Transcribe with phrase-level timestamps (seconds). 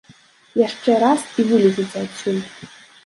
[0.67, 2.41] Яшчэ раз, і вылеціце адсюль!